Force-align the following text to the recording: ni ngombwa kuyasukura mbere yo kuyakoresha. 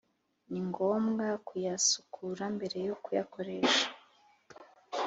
ni 0.49 0.59
ngombwa 0.67 1.27
kuyasukura 1.47 2.43
mbere 2.55 2.77
yo 2.87 2.95
kuyakoresha. 3.03 3.85